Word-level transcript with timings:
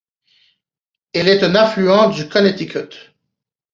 Elle 1.13 1.27
est 1.27 1.43
un 1.43 1.53
affluent 1.53 2.09
du 2.09 2.27
Connecticut. 2.27 3.13